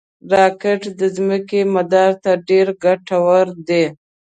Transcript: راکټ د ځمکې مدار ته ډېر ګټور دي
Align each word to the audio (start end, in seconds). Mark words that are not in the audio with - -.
راکټ 0.35 0.81
د 0.99 1.01
ځمکې 1.15 1.61
مدار 1.75 2.11
ته 2.23 2.31
ډېر 2.47 2.67
ګټور 2.83 3.45
دي 3.67 3.85